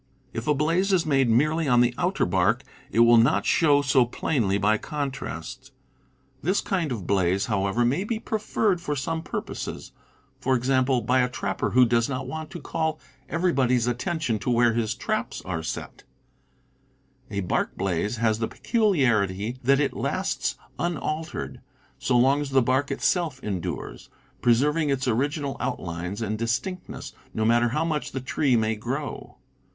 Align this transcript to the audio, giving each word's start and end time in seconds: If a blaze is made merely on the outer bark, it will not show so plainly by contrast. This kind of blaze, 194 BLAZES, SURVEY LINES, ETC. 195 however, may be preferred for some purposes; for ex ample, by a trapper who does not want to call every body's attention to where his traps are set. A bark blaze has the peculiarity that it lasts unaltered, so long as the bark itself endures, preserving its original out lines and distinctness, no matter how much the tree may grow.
If 0.33 0.47
a 0.47 0.55
blaze 0.55 0.91
is 0.91 1.05
made 1.05 1.29
merely 1.29 1.67
on 1.67 1.81
the 1.81 1.93
outer 1.95 2.25
bark, 2.25 2.63
it 2.89 3.01
will 3.01 3.17
not 3.19 3.45
show 3.45 3.83
so 3.83 4.03
plainly 4.03 4.57
by 4.57 4.79
contrast. 4.79 5.71
This 6.41 6.59
kind 6.59 6.91
of 6.91 7.05
blaze, 7.05 7.47
194 7.47 7.59
BLAZES, 7.59 7.61
SURVEY 7.71 7.71
LINES, 7.71 7.71
ETC. 7.71 7.73
195 7.75 7.75
however, 7.75 7.85
may 7.85 8.03
be 8.03 8.19
preferred 8.19 8.81
for 8.81 8.95
some 8.95 9.21
purposes; 9.21 9.91
for 10.39 10.55
ex 10.55 10.69
ample, 10.71 11.01
by 11.01 11.19
a 11.21 11.29
trapper 11.29 11.69
who 11.75 11.85
does 11.85 12.09
not 12.09 12.25
want 12.25 12.49
to 12.49 12.59
call 12.59 12.99
every 13.29 13.53
body's 13.53 13.85
attention 13.85 14.39
to 14.39 14.49
where 14.49 14.73
his 14.73 14.95
traps 14.95 15.39
are 15.45 15.61
set. 15.61 16.01
A 17.29 17.41
bark 17.41 17.77
blaze 17.77 18.17
has 18.17 18.39
the 18.39 18.47
peculiarity 18.47 19.59
that 19.63 19.79
it 19.79 19.93
lasts 19.93 20.55
unaltered, 20.79 21.61
so 21.99 22.17
long 22.17 22.41
as 22.41 22.49
the 22.49 22.63
bark 22.63 22.89
itself 22.89 23.39
endures, 23.43 24.09
preserving 24.41 24.89
its 24.89 25.07
original 25.07 25.57
out 25.59 25.79
lines 25.79 26.23
and 26.23 26.39
distinctness, 26.39 27.13
no 27.35 27.45
matter 27.45 27.69
how 27.69 27.85
much 27.85 28.13
the 28.13 28.19
tree 28.19 28.55
may 28.55 28.75
grow. 28.75 29.37